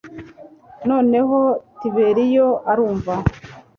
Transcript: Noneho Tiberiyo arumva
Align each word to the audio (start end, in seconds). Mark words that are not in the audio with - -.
Noneho 0.89 1.37
Tiberiyo 1.79 2.47
arumva 2.71 3.13